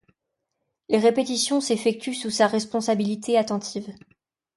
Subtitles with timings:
[0.89, 3.93] Les répétitions s'effectuent sous sa responsabilité attentive.